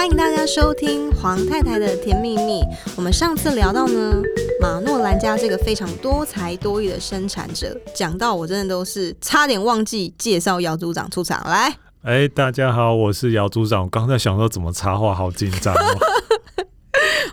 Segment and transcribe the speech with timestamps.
[0.00, 2.62] 欢迎大家收听黄太太的甜蜜蜜。
[2.96, 4.22] 我们上次聊到呢，
[4.58, 11.76] 马诺兰家这个非常多才多艺的生产者，讲到我真的都是差点忘记介绍姚组长出场来。
[12.00, 13.82] 哎，大家好，我是姚组长。
[13.82, 15.98] 我刚才想说怎么插话，好紧张哦。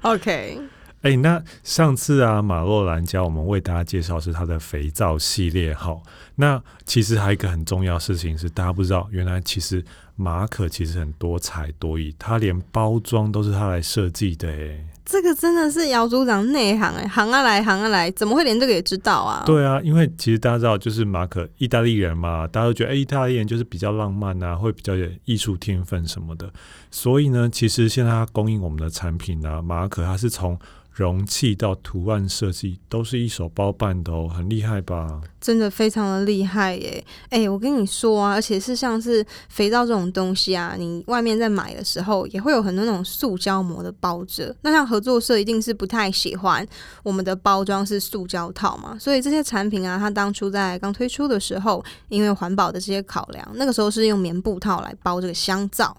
[0.12, 0.60] OK。
[1.04, 5.98] 哎，那上次啊，马诺兰家我们为大家介绍是他的肥皂系列哈。
[6.36, 9.82] 那其实还有一个很重要的事情是，大家不知道，原来其实
[10.18, 14.84] 马可其实很多才多艺，他连包装都是他来设计的哎。
[15.06, 19.44] 这个真的是姚组长内行哎，行啊来，行啊来，怎么会连这个也知道啊？
[19.46, 26.52] 对啊，因为其实大家知道，就是马可意大利人嘛，大家都觉得哎，意大利人就是比较浪漫啊，会比较有艺术天分什么的。
[26.92, 30.60] 所以呢，其实现在他供应我们的产品呢、啊，马可他是从。
[30.98, 35.22] 容器到图案设计都是一手包办的哦，很厉害吧？
[35.40, 37.06] 真的非常的厉害耶！
[37.30, 44.56] 哎、欸，我跟你说啊，而且是像是肥皂这种东西啊，你外面在买的时候也会有很多那种塑胶膜的包着。
[44.62, 46.68] 那像合作社一定是不太喜欢
[47.04, 55.96] 我们的包装是塑胶套嘛，所以这些产品啊，它当初在刚推出的时候，因为环保的这些考量，那个时候是用棉布套来包这个香皂。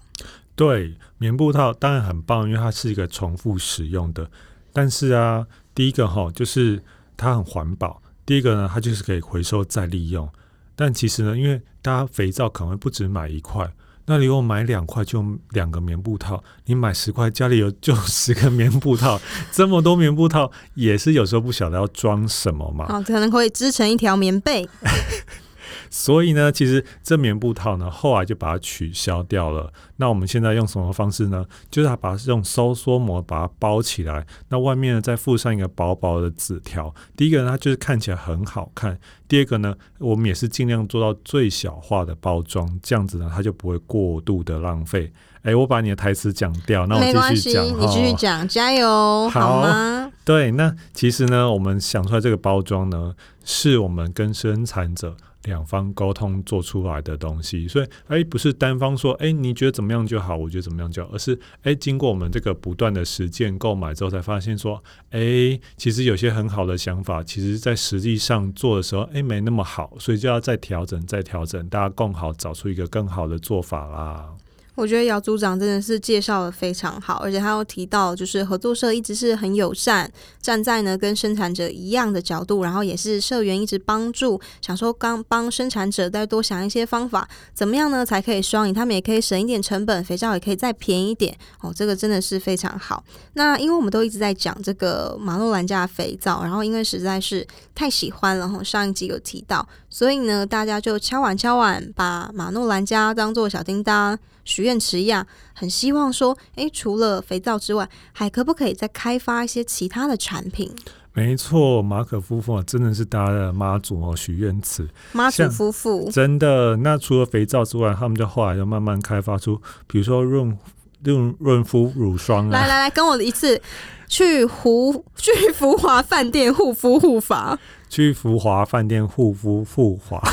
[0.55, 4.29] 对，棉布套当然很棒，因为它是一个重复使用的。
[4.73, 6.81] 但是啊，第一个哈，就是
[7.17, 10.29] 它很环保；第一个呢，它就是可以回收再利用。
[10.75, 13.69] 但其实呢，因为大家肥皂可能会不止买一块，
[14.05, 19.19] 那你如果买两块就两个棉布套，你买十块家里有就十个 棉布套，
[19.51, 22.85] 这么多棉布套也是有时候不晓得要装什么嘛。
[22.89, 24.67] 哦，可能可以织成一条棉被。
[25.89, 29.71] 所以呢，其实这棉布套呢，后来就把它取消掉了。
[29.97, 31.45] 那我们现在用什么方式呢？
[31.69, 36.93] 就是把它用收缩膜把它包起来，那外面呢再附上一个薄薄的纸条。
[37.17, 38.93] 第一个呢，它就是看起来很好看；
[39.27, 45.11] 第二个呢，我们也是尽量做到最小化的包装，这样子呢，它就不会过度的浪费。
[45.41, 47.65] 哎，我把你的台词讲掉，那我继续讲。
[47.65, 50.11] 没关系，你继续讲，加油，好吗？
[50.29, 55.17] 对，那其实呢，我们想出来这个包装呢，是我们跟生产者。
[55.45, 74.29] 两方沟通做出来的东西，所以哎，不是单方说哎，你觉得怎么样就好，我觉得怎么样就好，而是哎，经过我们这个不断的实践购买之后，才发现说哎，其实有些很好的想法，其实在实际上做的时候哎，没那么好，所以就要再调整，再调整，大家共好找出一个更好的做法啦。
[74.75, 80.09] 我觉得姚组长真的是介绍的非常好，而且他又提到，就是合作社一直是很友善，
[80.41, 93.03] 站在呢跟生产者一样的角度，然后也是社员一直帮助，想说刚帮生产者再多想一些方法，怎么样呢才可以双赢，他们也可以省一点成本，肥皂也可以再便宜一点哦，这个真的是非常好。
[93.33, 104.17] 那因为我们都一直在讲这个马诺兰家肥皂，然后因为实在是太喜欢了，哈，上一集有提到，所以呢大家就敲碗敲碗，把马诺兰家当做小叮当。
[104.45, 110.71] 许愿池一样，很希望说，诶，除了肥皂之外，还可不可以再开发一些其他的产品？
[111.13, 114.89] 没错，马可夫妇真的是大家的妈祖哦，许愿池。
[115.11, 116.75] 妈祖夫妇真的。
[116.77, 120.57] 那除了肥皂之外，他们就后来就慢慢开发出，比如说润
[121.03, 122.51] 润润肤乳霜啊。
[122.51, 123.61] 来来来，跟我一次
[124.07, 130.21] 去胡去福华饭店护肤护发，去福华饭店护肤护华。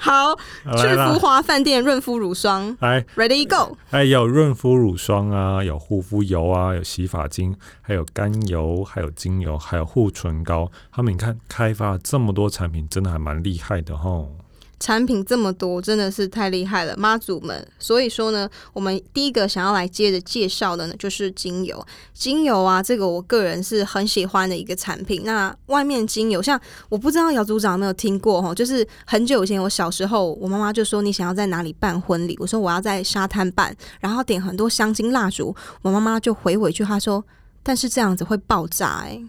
[0.00, 0.34] 好，
[0.78, 3.76] 去福华饭店润肤乳霜，来，Ready Go！
[3.90, 10.70] 哎，有润肤乳霜啊，有护肤油啊，有洗发精，还有甘油，还有精油，还有护唇膏。
[10.90, 14.34] 他们你看，开发了这么多产品，真的还蛮厉害的吼。
[14.80, 17.66] 产品这么多，真的是太厉害了，妈祖们。
[17.78, 21.84] 所以说呢，我们第一个想要来接着介绍的呢，就是精油。
[22.14, 25.22] 精油啊，这个我个人是很喜欢的一个产品。
[25.24, 37.24] 那外面精油，像我不知道姚组长有没有听过哈，就是很久以前我小时候，我妈妈就说，你想要在哪里办婚礼，我说我要在沙滩办，然后点很多香精蜡烛，我妈妈就回我一句，她说，
[37.62, 39.20] 但是这样子会爆炸哎、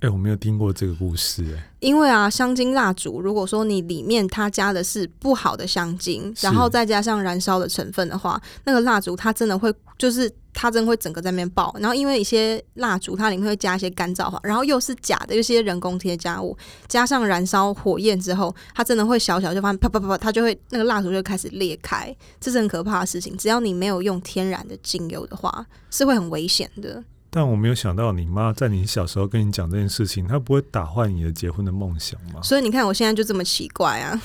[0.00, 1.62] 哎、欸，我没有听过这个故事哎、欸。
[1.80, 11.74] 因为啊，香精蜡烛，如果说你里面它加的是不好的香精，然后再加上燃烧的成分的话，那个蜡烛它真的会，就是它真的会整个在那边爆。
[11.80, 16.54] 然后因为一些蜡烛它里面会加一些干燥化，然后又是假的，有些人工添加物，
[16.86, 23.34] 加上燃烧火焰之后，它真的会小小就发现啪啪啪啪，它就会那个蜡烛就开始裂开，这是很可怕的事情。
[23.38, 27.02] 只要你没有用天然的精油的话，是会很危险的。
[27.36, 32.40] 但我没有想到，你妈在你小时候跟你讲这件事情，她不会打坏你的结婚的梦想吗？
[32.42, 34.18] 所以你看，我现在就这么奇怪啊！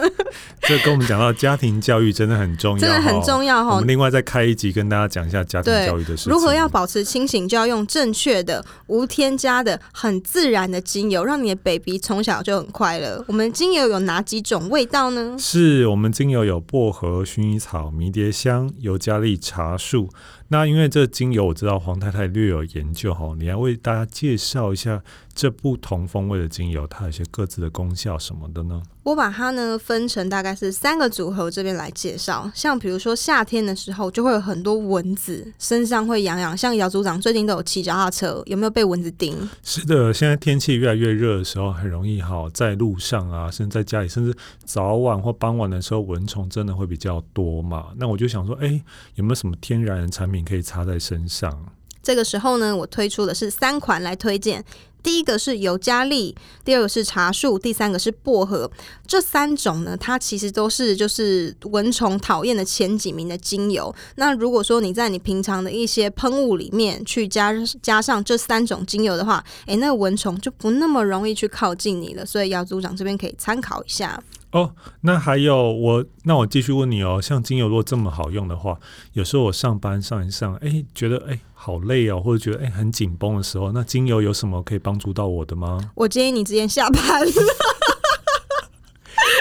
[0.60, 3.76] 这跟我们讲到家庭教育真的很重要，真的很重要哈。
[3.76, 6.30] 我们另外再开一集跟大家讲一下家庭教育的事情。
[6.30, 13.24] 如何要保持清醒，就要用正确的、无添加的、很自然的精油，让你的 baby 从小就很快乐。
[13.26, 15.34] 我们精油有哪几种味道呢？
[15.38, 20.10] 是我们精油有薄荷、薰衣草、迷迭香、尤加利、茶树。
[20.52, 25.00] 那因为这精油我知道黄太太略有研究哈，你来为大家介绍一下
[25.32, 28.82] 这不同风味的精油，它有些各自的功效什么的呢？
[29.02, 32.50] 我把它呢分成大概是三个组合，这边来介绍。
[32.54, 36.56] 像比如说夏天的时候，就会有很多蚊子，身上会痒痒。
[36.56, 39.36] 像姚组长最近都有骑脚踏车，有没有被蚊子叮？
[39.62, 47.86] 是的，现在天气越来越热的时候，很容易哈，在路上啊，甚至在家里，甚至早晚或傍晚的时候，蚊虫真的会比较多嘛。
[47.96, 48.80] 那我就想说，哎，
[49.14, 51.58] 有没有什么天然的产品可以擦在身上？
[52.02, 54.64] 这个时候呢，我推出的是三款来推荐。
[55.02, 58.70] 第一个是尤加利，第二个是茶树，第三个是薄荷。
[59.06, 63.94] 这三种呢，它其实都是就是蚊虫讨厌的前几名的精油。
[64.16, 67.52] 那如果说你在你平常的一些喷雾里面去加
[67.82, 72.24] 加上这三种精油的话，诶，那蚊虫就不那么容易去靠近你了。
[72.24, 74.22] 所以姚组长这边可以参考一下。
[74.52, 77.20] 哦，那还有我，那我继续问你哦。
[77.22, 78.78] 像精油如果这么好用的话，
[79.12, 85.78] 有时候我上班上一上，哎，觉得哎好累哦，或者觉得哎很紧绷的时候，那精油有什么可以帮助到我的吗？
[85.94, 86.98] 我建议你直接下班。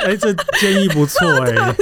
[0.03, 1.73] 哎，这建议不错哎。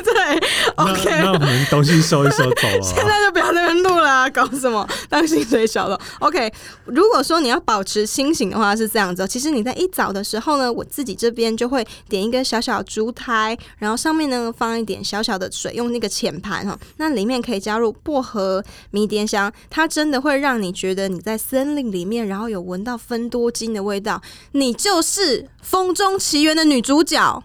[0.76, 2.82] ，OK，那，那我们东西收一收走了。
[2.84, 4.88] 现在就不要在那边录了啊，搞什么？
[5.10, 6.00] 当薪水小偷。
[6.20, 6.52] OK，
[6.86, 9.28] 如果说你要保持清醒的话，是这样子。
[9.28, 24.22] 其实你在一早的时候呢，我自己这边就会点一个小小烛台，然后上面呢放一点小小的水，用那个浅盘哈，那里面可以加入薄荷、迷迭香，它真的会让你觉得你在森林里面，然后有闻到芬多精的味道，
[24.54, 27.44] 你就是《风中奇缘》的女主角。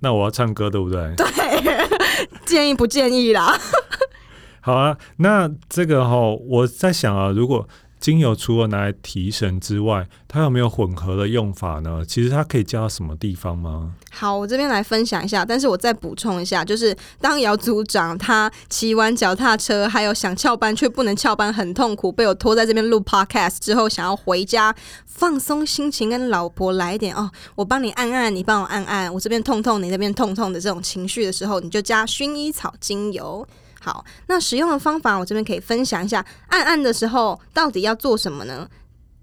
[0.00, 1.14] 那我要唱歌，对不对？
[1.16, 1.26] 对，
[2.44, 3.58] 建议不建议啦。
[4.62, 7.66] 好啊，那这个哈、哦，我在想啊，如果
[8.00, 12.02] 精油除了拿来提神之外，它有没有混合的用法呢？
[12.08, 13.92] 其实它可以加到什么地方吗？
[14.10, 24.74] 好，我这边来分享一下，但是我再补充一下，就是当姚组长他骑完脚踏车，还有想翘班却不能翘班，很痛苦，被我拖在这边录 podcast 之后，想要回家
[25.04, 33.46] 放松心情，跟老婆来一点哦，我帮你按按，你帮我按按，我这边痛痛，你那边痛痛的这种情绪的时候，你就加薰衣草精油。
[33.82, 36.24] 好，那使用的方法我这边可以分享一下。
[36.48, 38.68] 按按的时候到底要做什么呢？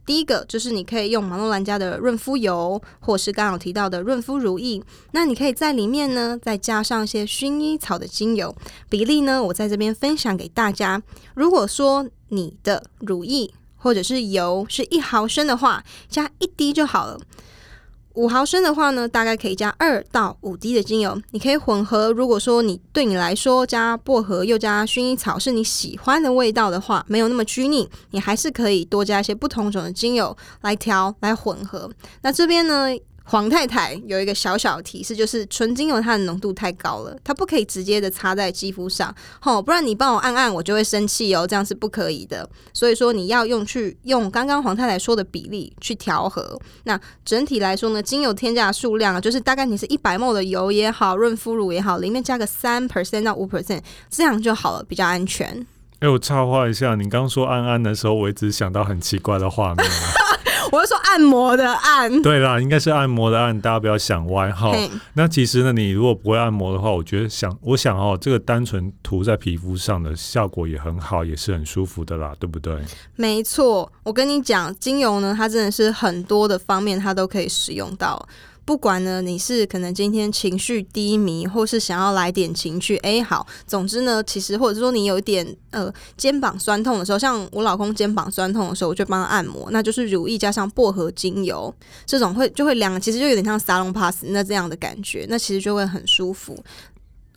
[0.04, 4.82] 第一个就是你可以用马诺兰家的润肤油，或是刚刚提到的润肤乳液。
[5.12, 8.56] 那你可以在里面呢再加上一些薰衣草的精油，
[8.90, 11.04] 比例呢我在这边分享给大家。
[11.36, 17.20] 如果说你的乳液或者是油是一毫升的话，加一滴就好了。
[18.18, 22.12] 五毫升的话呢，大概可以加二到五滴的精油，你可以混合。
[22.12, 31.90] 如果说你对你来说加薄荷又加薰衣草是你喜欢的味道的话，没有那么拘泥，你还是可以多加一些不同种的精油来调来混合。
[32.24, 32.88] 那这边呢？
[33.30, 42.50] 黄太太有一个小小的提示，就是纯精油它的浓度太高了，它不可以直接的擦在肌肤上，吼，不然你帮我按按，我就会生气哦，这样是不可以的。
[42.74, 46.58] 所以说你要用去用刚刚黄太太说的比例去调和。
[46.86, 55.68] 那整体来说呢，精油添加的数量啊就是大概你是一百 ml 的油也好，润肤乳也好，里面加个三 percent 到五 percent，这样就好了，比较安全。
[56.00, 59.86] 哎，我插话一下，你刚说按按的时候，我一直想到很奇怪的画面。
[60.72, 64.72] 我是说按摩的按，对啦，应该是按摩的按，大家不要想歪哈。
[65.14, 72.76] 那其实呢，你如果不会按摩的话，我觉得想，我想哦，这个单纯涂在皮肤上的效果也很好，也是很舒服的啦，对不对？
[73.16, 78.28] 没错，我跟你讲，精油呢，它真的是很多的方面它都可以使用到。
[78.68, 91.74] 不管呢，你是可能今天情绪低迷，或是想要来点情绪，哎，好，总之呢，其实或者说你有一点呃肩膀酸痛的时候，像我老公肩膀酸痛的时候，我就帮他按摩，那就是乳液加上薄荷精油，
[92.06, 96.62] 这种会就会凉，其实就有点像沙龙 pass 那这样的感觉，那其实就会很舒服。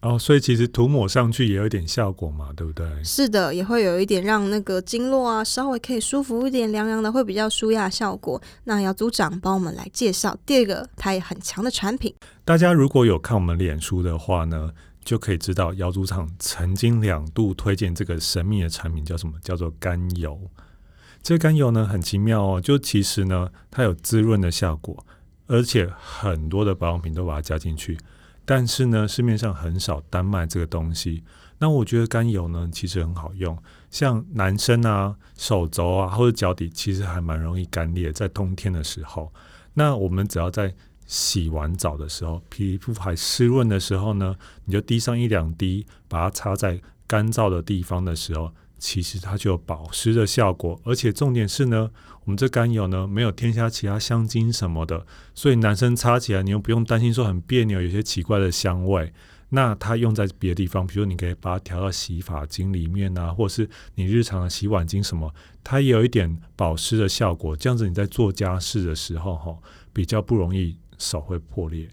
[0.03, 2.87] 哦，所以其实涂抹上去也有一点效果嘛，对不对？
[3.05, 8.41] 是的，也会有一点让那个经络啊稍微可以舒服一点，凉凉的会比较舒压效果。
[8.65, 12.15] 那姚组长帮我们来介绍第二个，它也很强的产品。
[12.47, 14.71] 大家如果有看我们脸书的话呢，
[15.05, 19.35] 就可以知道姚组长曾经两度推荐这个神秘的产品，叫什么？
[19.43, 20.41] 叫做甘油。
[21.23, 25.05] 这甘油呢很奇妙哦，就其实呢它有滋润的效果，
[25.47, 27.99] 而且很多的保养品都把它加进去。
[28.51, 31.23] 但是呢，市面上很少单卖这个东西。
[31.59, 33.57] 那我觉得甘油呢，其实很好用，
[33.91, 39.33] 像男生啊，手肘啊或者脚底，其实还蛮容易干裂，在冬天的时候。
[39.75, 40.75] 那我们只要在
[41.07, 50.81] 洗完澡的时候，皮肤还湿润的时候呢，你就滴上一两滴，把它擦在干燥的地方的时候，其实它就有保湿的效果。
[50.83, 51.89] 而且重点是呢，
[52.25, 59.13] 我们这甘油呢没有添加其他香精什么的，所以男生擦起来你又不用担心说很别扭，有些奇怪的香味。
[59.53, 65.35] 那它用在别的地方，比如你可以把它调到洗发精里面啊，或是你日常的洗碗精什么，
[65.65, 67.57] 它也有一点保湿的效果。
[67.57, 69.59] 这样子你在做家事的时候，哈，
[69.93, 71.89] 比较不容易手会破裂。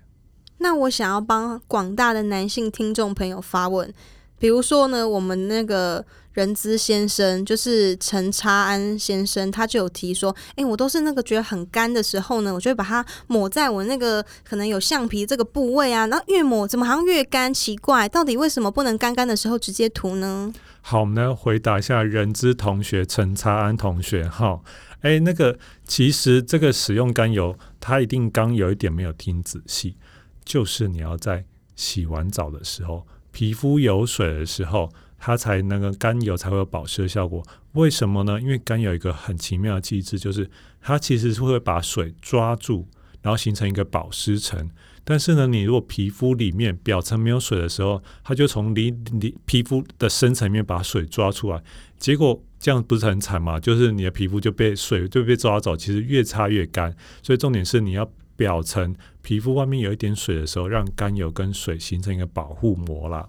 [0.59, 3.91] 那我想要帮广大的男性听众朋友发问。
[4.39, 20.53] 比如说呢，我们那个人资先生，就是陈查安先生，他就有提说，哎，我都是那个觉得很干的时候呢，我就会把它抹在我那个可能有橡皮这个部位啊，然后越抹怎么好像越干，奇怪，到底为什么不能干干的时候直接涂呢？
[20.81, 24.61] 好，我们来回答一下人资同学陈查安同学，哈，
[25.01, 29.97] 哎，那个其实这个使用甘油，他一定刚有一点没有听仔细，
[30.45, 31.43] 就是你要在
[31.75, 33.07] 洗完澡的时候。
[33.37, 37.45] 皮肤有水的时候，它才那个甘油才会有保湿的效果。
[37.73, 38.41] 为什么呢？
[38.41, 40.49] 因为甘油有一个很奇妙的机制，就是
[40.81, 42.87] 它其实是会把水抓住，
[43.21, 44.67] 然后形成一个保湿层。
[45.03, 51.61] 但是呢，你如果皮肤里面表层没有水的时候，它就从里里皮肤的深层面把水抓出来，
[51.99, 53.59] 结果这样不是很惨吗？
[53.59, 56.95] 就是你的皮肤就被水就被抓走，其实越擦越干。
[57.21, 58.11] 所以重点是你要。
[58.37, 63.27] 表层皮肤外面有一点水的时候，让甘油跟水形成一个保护膜啦。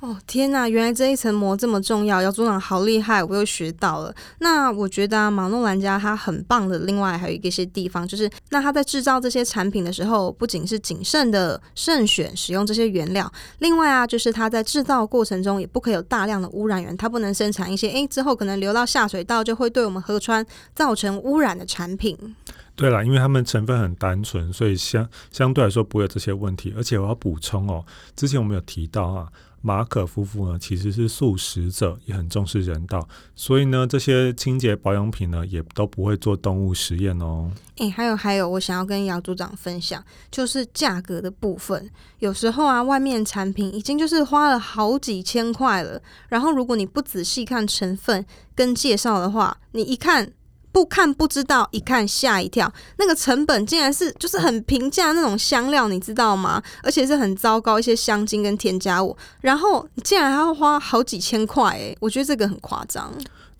[0.00, 4.14] 哦天呐，原来这一层膜这么重要，姚组长好厉害，我又学到了。
[4.40, 22.36] 那我觉得啊，马诺兰家它很棒的，另外还有一些地方，就是那它在制造这些产品的时候，不仅是谨慎的慎选使用这些原料，另外啊，就是它在制造过程中也不可以有大量的污染源，它不能生产一些诶之后可能流到下水道就会对我们河川造成污染的产品。
[22.76, 26.74] 对啦，因为它们成分很单纯，所以相相对来说不会有这些问题。
[26.76, 27.82] 而且我要补充哦，
[28.14, 29.26] 之前我们有提到啊，
[29.62, 37.50] 马可夫妇呢其实是素食者，也很重视人道，所以呢这些清洁保养品呢也都不会做动物实验哦。
[37.78, 41.90] 诶，还有还有，我想要跟姚组长分享，就是价格的部分。
[42.18, 48.22] 有时候啊，外面产品已经就是花了好几千块了，然后如果你不仔细看成分
[48.54, 50.30] 跟介绍的话，你一看。
[50.76, 52.70] 不看不知道，一看吓一跳。
[52.98, 56.62] 那个成本竟然是就是很平价那种香料，你知道吗？
[56.82, 63.10] 而且是很糟糕一些香精跟添加物，然后你竟然还要花好几千块，诶，我觉得这个很夸张。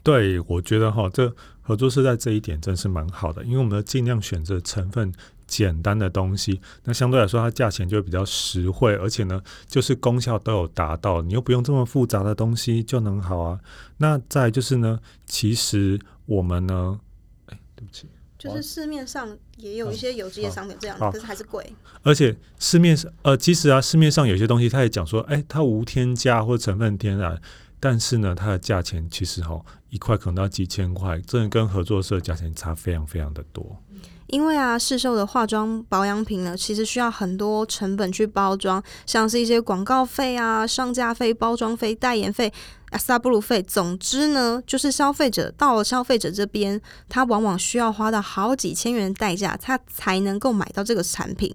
[0.02, 5.10] 对，我觉得哈，这合作社在这一点真是蛮好的，因为我们要尽量选择成分
[5.46, 13.58] 简单的东西，那相对来说它价钱就会比较实惠，而且呢，就是功效都有达到，你又不用这么复杂的东西就能好啊。
[13.96, 17.00] 那再就是呢，其实我们呢。
[17.76, 21.72] 对不起，就是市面上也有一些有机的商品这样，可是还是贵。
[22.02, 27.40] 而且市面上呃，其实啊，市面上有些东西，他也讲说，哎，它无添加或成分天然，
[27.78, 33.76] 但是呢，它的价钱其实哈，一块可能要几千块，真的跟合作社价钱差非常非常的多。
[34.28, 42.52] 因为啊，市售的化妆保养品呢，其实需要很多成本去包装，像是一些广告费啊、上架费、包装费、代言费、
[42.85, 43.62] 阿萨布鲁费。
[43.62, 51.54] 总之呢，就是消费者到了消费者这边，他往往需要花到好几千元的代价，他才能够买到这个产品。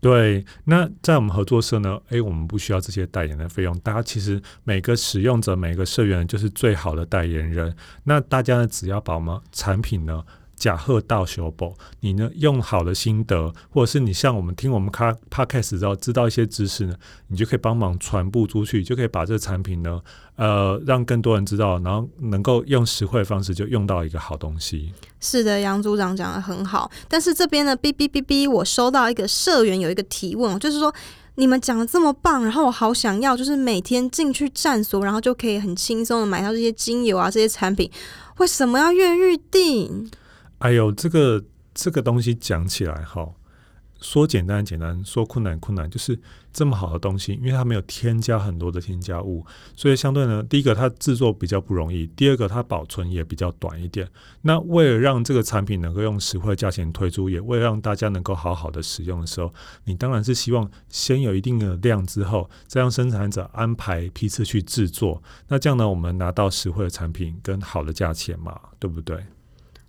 [0.00, 3.78] 对，那在我们合作社呢，诶，我们不需要这些代言的费用。
[3.80, 7.74] 大家其实每个使用者、每个社员就是最好的代言人。
[8.04, 10.24] 那大家呢，只要把我们产品呢。
[10.56, 16.94] 假贺到手宝，你呢用好的心得，或者是你像我们听我们卡 podcast 之后知道一些知识呢，
[17.28, 20.00] 你就可以帮忙传播出去，就可以把这个产品呢，
[20.36, 24.92] 呃，让更多人知道，然后能够用实惠的方式就用到一个好东西。
[25.20, 30.94] 是的，杨组长讲得很好，但是这边呢，哔哔哔哔，我收到一个社员有一个提问，就是说
[31.36, 37.90] 你们讲得这么棒，然后我好想要，就是每天进去站所，然后就可以很轻松的买到这些精油啊，这些产品，
[38.38, 40.10] 为什么要月预定？
[40.64, 41.44] 哎呦，这个
[41.74, 43.30] 这个东西讲起来哈，
[44.00, 46.18] 说简单简单，说困难困难，就是
[46.54, 49.44] 这么好的东西，因为它没有添加很多的添加物，
[49.76, 54.08] 所以相对呢，第一个它制作比较不容易，第二个它保存也比较短一点。
[54.40, 59.52] 那为了让这个产品能够用实惠价钱推出，也为了让大家能够好好的使用的时候，
[59.84, 65.22] 你当然是希望先有一定的量之后，再让生产者安排批次去制作。
[65.48, 69.22] 那这样呢，我们拿到实惠的产品跟好的价钱嘛，对不对？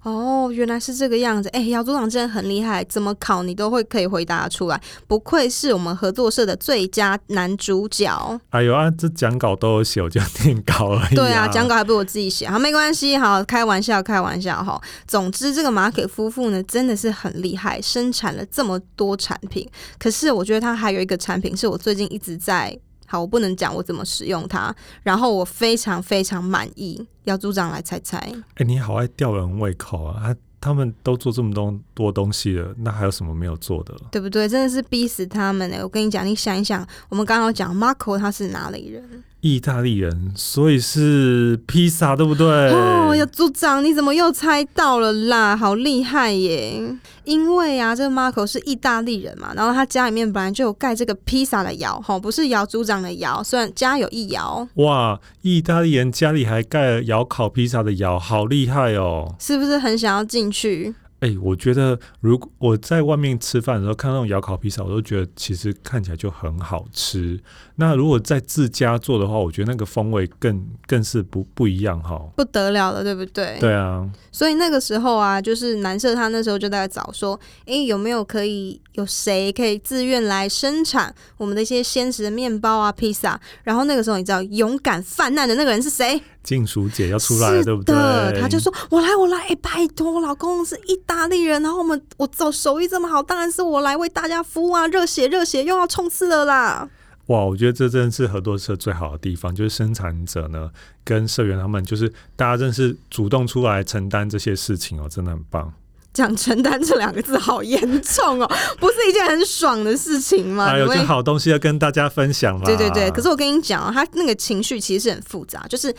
[0.06, 1.50] 哦，原来是这个样子。
[1.50, 8.40] 哎，姚组长真的很厉害，怎么考你都会可以回答出来，不愧是我们合作社的最佳男主角。
[8.52, 11.16] 哎呦啊，这讲稿都有写，我就念稿而已。
[11.16, 14.80] 对啊，讲稿还不是我自己写，好，没关系，好，开玩笑，开玩笑哈。
[15.08, 19.68] 总之，这个马可夫妇呢，真的是很厉害，生产了这么多产品。
[19.98, 22.78] 可是，我觉得他还有一个产品是我最近一直在。
[23.06, 27.06] 好，我不能讲我怎么使用它，然后我非常非常满意。
[27.24, 30.22] 要组长来猜猜，哎、欸，你好爱吊人胃口啊！
[30.22, 33.96] 他他们都做这么多多东西了，那还有什么没有做的？
[34.12, 34.48] 对不对？
[34.48, 35.78] 真的是逼死他们呢！
[35.82, 39.24] 我跟你讲，你想一想，我们刚刚讲 Marco 他是哪里人？
[39.46, 42.48] 意大利人，所以是披萨，对不对？
[42.48, 45.56] 哦，呀组长，你怎么又猜到了啦？
[45.56, 46.82] 好厉害耶！
[47.26, 54.68] 因为啊，这个 Marco 是意大利人嘛，然后他家里面本来就有盖这个披萨的窑，哈，不是窑组长的窑，虽然家有一窑。
[54.78, 59.36] 哇，意大利人家里还盖了窑烤披萨的窑，好厉害哦！
[59.40, 60.96] 是不是很想要进去？
[61.22, 67.40] 哎、欸，我觉得如果我在外面吃饭的时候看到那种窑烤披萨，我都觉得其实看起来就很好吃。
[67.78, 73.58] 那如果在自家做的话，我觉得那个风味更更是不不一样哈，不得了了，对不对？
[73.60, 74.08] 对啊。
[74.32, 83.40] 所以那个时候啊，就是男社他那时候就在找说，哎、欸，有没有可以有谁可以自愿来生产我们的一些鲜食的面包啊、披萨？
[83.64, 86.22] 然后那个时候你知道勇敢犯难的那个人是谁？
[86.44, 87.94] 静淑姐要出来了，对不对？
[88.40, 94.88] 他就说：“我来，我来，哎、欸，拜托，老公是意大利人，然后我们我走手艺这么好，当然是我来为大家服务啊！
[94.88, 96.88] 热血，热血，又要冲刺了啦！”
[97.28, 100.70] 哇，我觉得这真的是合作社最好的地方，就是生产者呢
[101.04, 105.74] 跟社员他们，就是大家真是主动出来承担这些事情哦，真的很棒。
[106.14, 108.48] 讲承担这两个字好严重哦，
[108.80, 110.66] 不是一件很爽的事情吗？
[110.66, 112.66] 啊有件好东西要跟大家分享嘛。
[112.66, 115.94] 对对对，可是我跟你讲哦，他那个情绪其实是很复杂，就是。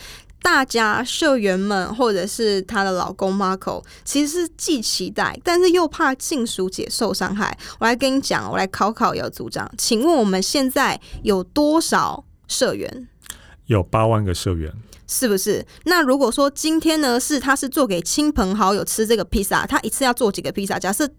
[0.49, 7.55] 大家社员们，或者是她的老公 Marco，其实是既期待，但是又怕静淑姐受伤害。
[7.81, 13.09] 我来跟你讲，我来考考姚组长，请问我们现在有多少社员？
[13.65, 14.71] 有八万个社员，
[15.05, 15.65] 是不是？
[15.83, 20.79] 那如果说今天呢，是他是做给亲朋好友吃这个披萨，他一次要做几个披萨？
[20.79, 21.09] 假设。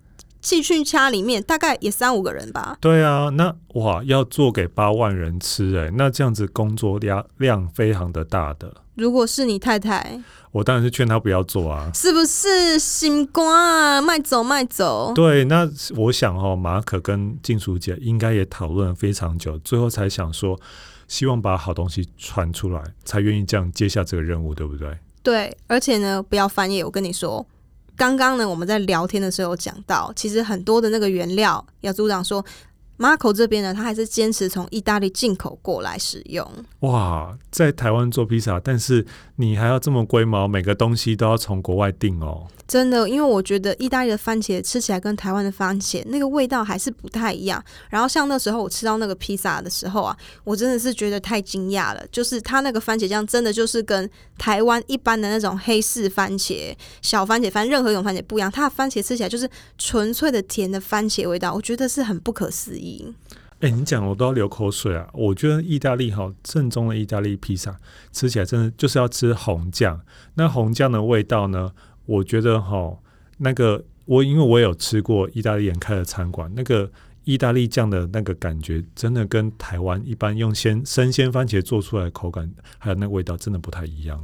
[0.40, 2.78] 寄去家里面大概也三五个人吧。
[2.80, 8.72] 对啊，那哇，要做给八万人吃哎，那这样子工作量量非常的大的。
[8.98, 11.88] 如果是你太太，我当然是劝他不要做啊。
[11.94, 15.12] 是不是心瓜卖走卖走？
[15.14, 20.58] 对，那我想哦，马可跟静淑姐应该也讨论了非常久，最后才想说，
[21.06, 24.98] 希望把好东西传出来，才愿意这样接下这个任务，对不对？
[25.22, 27.46] 对，而且呢，不要翻页，我跟你说。
[27.96, 32.44] 刚刚呢，我们在聊天的时候讲到，其实很多的那个原料，姚组长说
[32.98, 36.46] ，Marco 这边呢，他还是坚持从意大利进口过来使用。
[36.80, 39.06] 哇，在台湾做披萨，但是
[39.36, 42.46] 你还要这么龟毛，每个东西都要从国外订哦。
[42.68, 47.64] 真的，因为我觉得意大利的番茄吃起来跟台湾的番茄那个味道还是不太一样。
[47.88, 52.06] 然后像那时候我吃到那个披萨的时候啊，我真的是觉得太惊讶了。
[52.12, 58.52] 就是它那个番茄酱真的就是跟台湾一般的那种黑市番茄、小番茄，反正任何一种番茄不一样。
[58.52, 63.14] 它的番茄吃起来就是纯粹的甜的番茄味道，我觉得是很不可思议。
[63.60, 65.08] 哎、你讲我都要流口水啊！
[65.14, 67.76] 我觉得意大利哈正宗的意大利披萨
[68.12, 70.00] 吃起来真的就是要吃红酱，
[70.34, 71.72] 那红酱的味道呢？
[72.08, 72.96] 我觉得哈，
[73.36, 76.90] 那个我因为我有吃过意大利人开的餐馆，那个
[77.24, 84.18] 意大利酱的那个感觉，真的跟台湾一般用鲜生鲜番茄做出来的口感，还有那个味道，真的不太一样。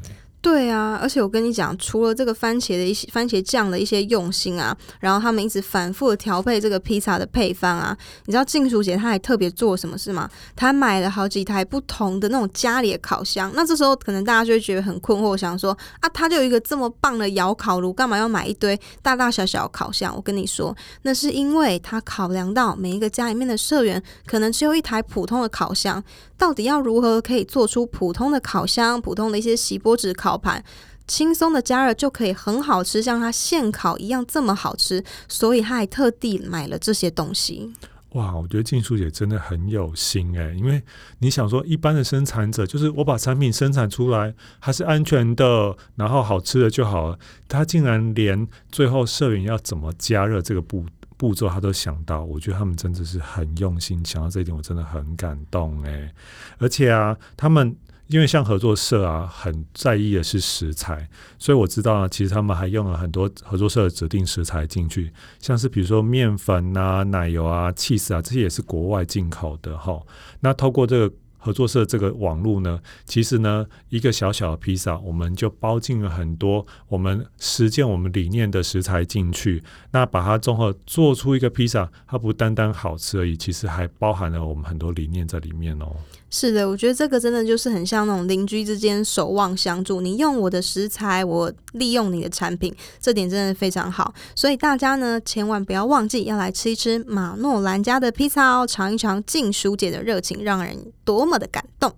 [0.44, 10.28] 对啊，而且我跟你讲，除了这个番茄的一些番茄酱的一些用心啊，然后他们一直反复的调配这个披萨的配方啊，你知道静淑姐她还特别做什么事吗？
[10.54, 13.50] 她买了好几台不同的那种家里的烤箱。
[13.54, 20.14] 那这时候可能大家就会觉得很困惑，想说啊，她就有一个这么棒的窑烤炉，干嘛要买一堆大大小小的烤箱？
[20.14, 26.04] 我跟你说，那是因为她考量到每一个家里面的社员可能只有一台普通的烤箱，
[26.44, 30.62] 到底要如何可以做出普通的烤箱、普通的一些锡箔纸烤盘，
[31.06, 37.72] 轻松的加热就可以很好吃，像它现烤一样这么好吃，所以他还特地买了这些东西。
[38.10, 40.82] 哇，我觉得静淑姐真的很有心哎，因为
[41.20, 47.18] 你想说，一般的生产者就是我把产品生产出来，还是安全的，然后好吃的就好了。
[47.48, 50.84] 他竟然连最后摄影要怎么加热这个步
[51.24, 52.22] 步骤，他都想到。
[52.24, 56.12] 我觉得他们真的是很用心，想到这一点，我真的很感动哎。
[56.58, 57.74] 而且啊，他们。
[58.08, 61.08] 因为像合作社啊，很在意的是食材，
[61.38, 65.10] 所以我知道啊，其实他们还用了很多合作社的指定食材进去，
[65.40, 69.98] 像是比如说面粉啊、奶油啊、cheese 啊，这些也是国外进口的哈。
[70.40, 85.94] 那透过这个合作社这个网络呢，其实呢，一个小小的披萨，我们就包进了很多我们实践我们理念的食材进去，那把它综合做出一个披萨，它不单单好吃而已，其实还包含了我们很多理念在里面哦。
[86.36, 90.00] 是的，我觉得这个真的就是很像那种邻居之间守望相助。
[90.00, 94.12] 你用我的食材，我利用你的产品，这点真的非常好。
[94.34, 101.94] 所以大家呢，千万不要忘记要来吃一吃马诺兰家的披萨哦，尝一尝静书姐的热情，让人多么的感动。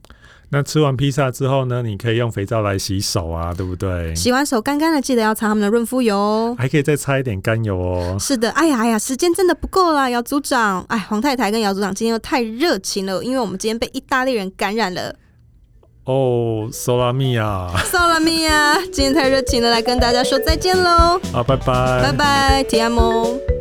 [0.50, 4.14] 那吃完披萨之后呢，你可以用肥皂来洗手啊，对不对？
[4.14, 8.16] 洗完手干干的，记得要擦他们的润肤油哦，还可以再擦一点甘油哦。
[8.20, 10.84] 是的，哎呀哎呀，时间真的不够啦，姚组长。
[10.88, 15.16] 哎，黄太太跟姚组长今天又太热情了，因为我们今天被意大利人感染了。
[16.04, 21.20] 哦，Sola Mia，Sola Mia，今天太热情了，来跟大家说再见喽。
[21.32, 23.55] 好，拜拜，拜拜，Ti amo。